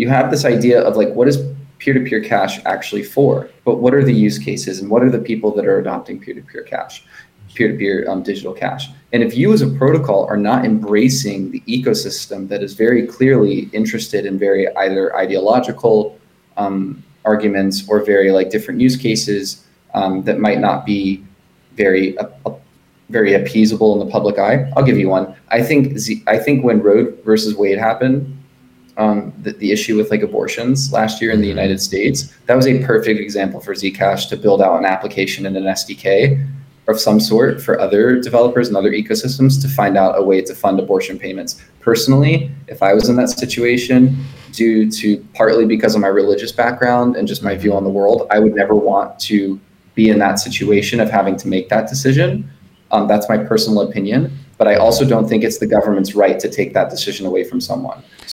[0.00, 1.36] you have this idea of like what is
[1.78, 5.54] peer-to-peer cash actually for but what are the use cases and what are the people
[5.54, 7.04] that are adopting peer-to-peer cash
[7.54, 12.48] peer-to-peer um, digital cash and if you as a protocol are not embracing the ecosystem
[12.48, 16.18] that is very clearly interested in very either ideological
[16.56, 21.22] um, arguments or very like different use cases um, that might not be
[21.74, 22.54] very uh, uh,
[23.10, 24.70] very appeasable in the public eye.
[24.76, 25.34] I'll give you one.
[25.48, 28.39] I think Z, I think when Roe versus Wade happened,
[29.00, 31.58] um, the, the issue with like abortions last year in the mm-hmm.
[31.58, 35.56] United States, that was a perfect example for Zcash to build out an application and
[35.56, 36.46] an SDK
[36.86, 40.54] of some sort for other developers and other ecosystems to find out a way to
[40.54, 41.62] fund abortion payments.
[41.80, 44.22] Personally, if I was in that situation,
[44.52, 48.26] due to partly because of my religious background and just my view on the world,
[48.30, 49.58] I would never want to
[49.94, 52.50] be in that situation of having to make that decision.
[52.90, 54.36] Um, that's my personal opinion.
[54.58, 57.62] But I also don't think it's the government's right to take that decision away from
[57.62, 58.02] someone.